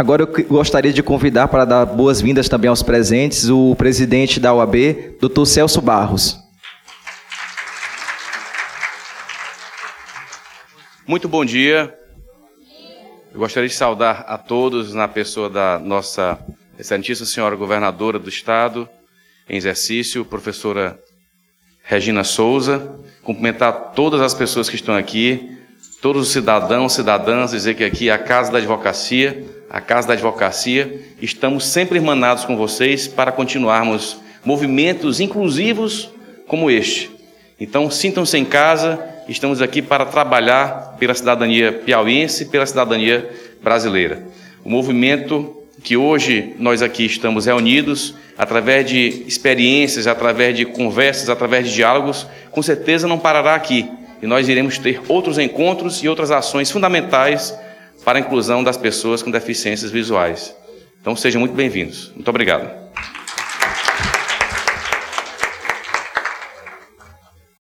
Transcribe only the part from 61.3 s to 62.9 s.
muito bem-vindos. Muito obrigado.